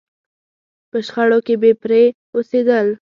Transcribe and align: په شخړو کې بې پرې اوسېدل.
په 0.89 0.97
شخړو 1.07 1.39
کې 1.45 1.55
بې 1.61 1.71
پرې 1.81 2.03
اوسېدل. 2.35 2.87